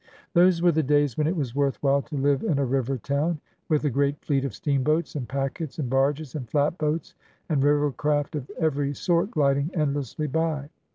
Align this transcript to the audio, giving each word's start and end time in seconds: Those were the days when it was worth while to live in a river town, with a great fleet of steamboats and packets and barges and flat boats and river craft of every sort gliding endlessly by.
Those 0.33 0.63
were 0.63 0.71
the 0.71 0.81
days 0.81 1.15
when 1.15 1.27
it 1.27 1.35
was 1.35 1.53
worth 1.53 1.75
while 1.83 2.01
to 2.01 2.15
live 2.17 2.41
in 2.41 2.57
a 2.57 2.65
river 2.65 2.97
town, 2.97 3.39
with 3.69 3.85
a 3.85 3.91
great 3.91 4.19
fleet 4.25 4.43
of 4.43 4.55
steamboats 4.55 5.13
and 5.13 5.29
packets 5.29 5.77
and 5.77 5.91
barges 5.91 6.33
and 6.33 6.49
flat 6.49 6.79
boats 6.79 7.13
and 7.47 7.61
river 7.61 7.91
craft 7.91 8.35
of 8.35 8.49
every 8.59 8.95
sort 8.95 9.29
gliding 9.29 9.69
endlessly 9.75 10.25
by. 10.25 10.71